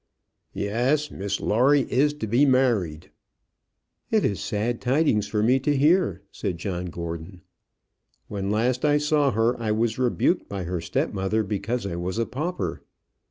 [0.55, 1.11] "Yes.
[1.11, 3.11] Miss Lawrie is to be married."
[4.09, 7.41] "It is sad tidings for me to hear," said John Gordon.
[8.27, 12.17] "When last I saw her I was rebuked by her step mother because I was
[12.17, 12.81] a pauper.